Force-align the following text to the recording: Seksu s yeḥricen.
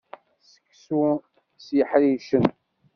Seksu 0.51 1.05
s 1.63 1.65
yeḥricen. 1.77 2.45